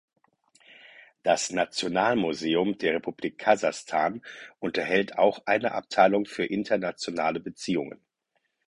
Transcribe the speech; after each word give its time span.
Das 1.21 1.51
Nationalmuseum 1.51 2.75
der 2.79 2.95
Republik 2.95 3.37
Kasachstan 3.37 4.23
unterhält 4.57 5.15
auch 5.19 5.43
eine 5.45 5.73
Abteilung 5.73 6.25
für 6.25 6.43
internationale 6.45 7.39
Beziehungen. 7.39 8.01